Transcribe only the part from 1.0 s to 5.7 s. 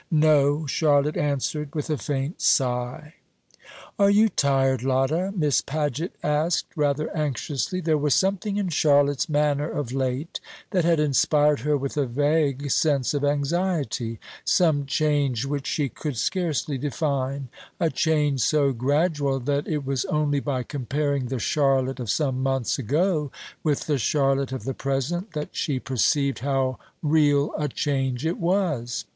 answered, with a faint sigh. "Are you tired, Lotta?" Miss